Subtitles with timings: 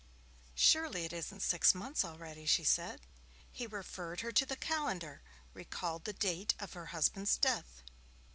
[0.55, 3.01] 'Surely it isn't six months already,' she said.
[3.51, 5.21] He referred her to the calendar,
[5.53, 7.83] recalled the date of her husband's death.